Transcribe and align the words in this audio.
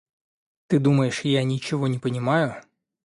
Ты 0.65 0.79
думаешь, 0.79 1.19
я 1.25 1.43
ничего 1.43 1.87
не 1.87 1.99
понимаю? 1.99 2.63